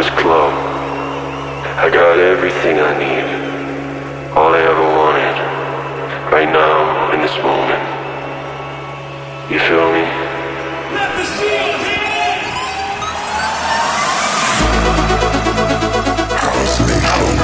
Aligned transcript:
this 0.00 0.08
club. 0.16 0.52
I 1.76 1.90
got 1.92 2.16
everything 2.18 2.80
I 2.80 2.92
need. 2.96 3.26
All 4.32 4.54
I 4.54 4.62
ever 4.72 4.86
wanted. 4.96 5.36
Right 6.32 6.48
now, 6.48 7.12
in 7.12 7.20
this 7.20 7.36
moment. 7.44 7.84
You 9.52 9.58
feel 9.68 9.92
me? 9.92 10.04
Let 10.96 11.10
me 11.18 11.24
see 11.36 11.52
your 11.52 11.76
hands! 11.84 12.60
House 16.44 16.76
Nation 16.88 17.36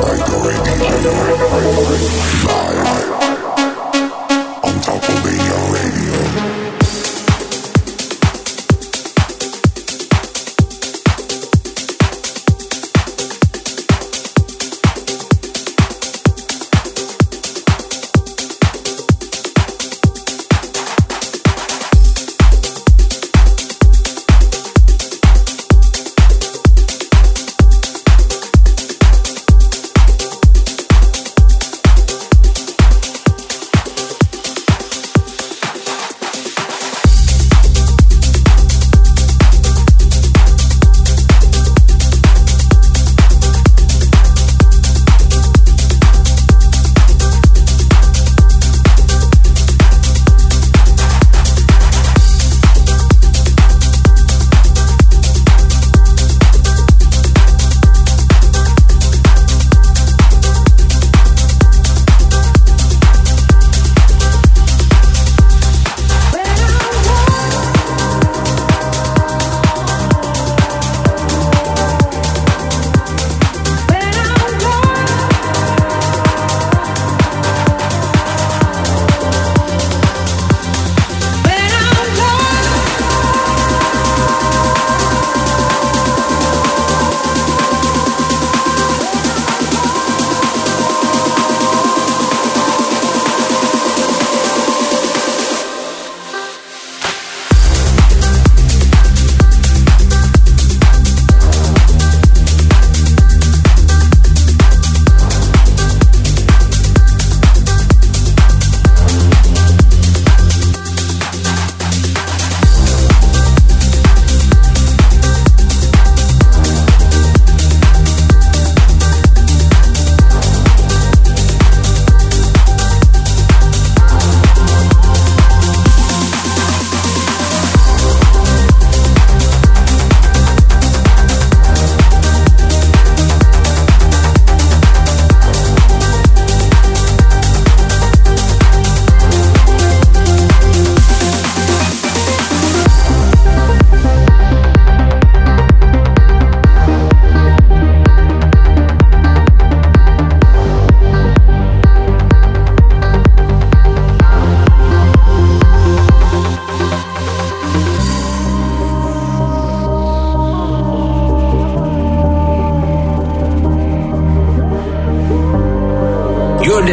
by 0.00 0.14
Dori 0.28 0.56
DJ 0.66 0.94
live 2.46 3.33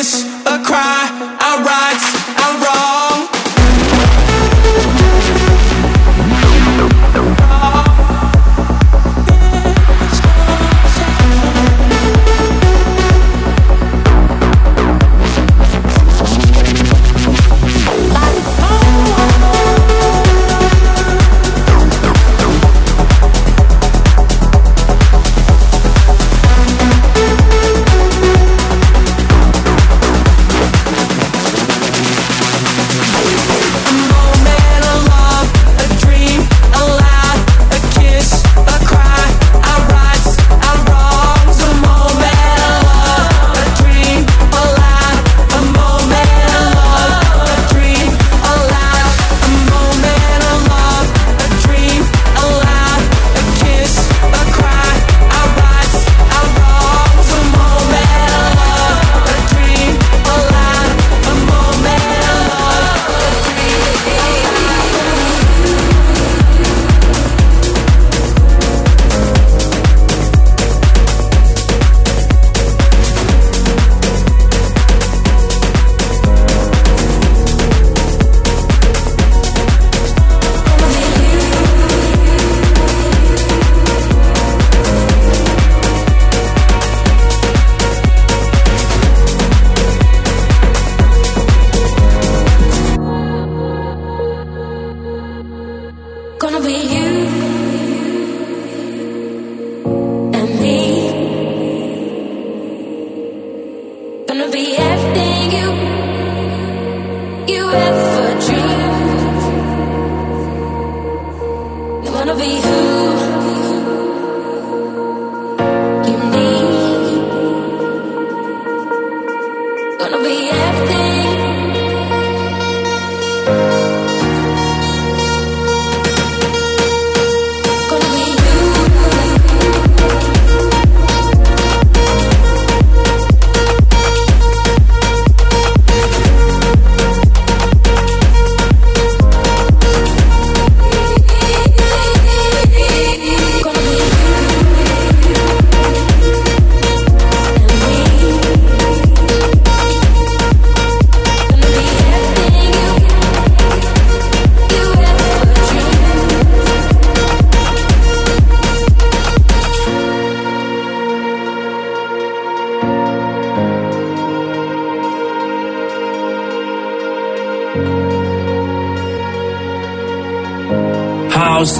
It's 0.00 0.22
a 0.46 0.62
crime. 0.62 0.97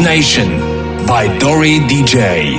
Nation 0.00 0.48
by 1.06 1.38
Dori 1.38 1.80
DJ. 1.80 2.58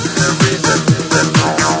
the 0.21 0.27
rhythm, 0.43 0.85
the, 0.85 1.21
rhythm, 1.33 1.80